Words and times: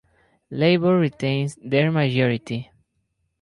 Labour 0.49 0.97
retains 0.99 1.59
their 1.63 1.91
majority. 1.91 2.71